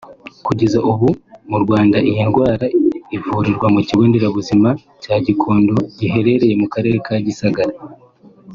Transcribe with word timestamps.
Kugeza 0.45 0.77
ubu 0.91 1.09
mu 1.49 1.57
Rwanda 1.63 1.97
iyi 2.09 2.21
ndwara 2.27 2.65
ivurirwa 3.15 3.67
mu 3.75 3.81
kigo 3.87 4.03
nderabuzima 4.09 4.69
cya 5.03 5.15
Gikonko 5.25 5.75
giherereye 5.97 6.53
mu 6.61 6.67
Karere 6.73 6.97
ka 7.07 7.15
Gisagara 7.27 7.73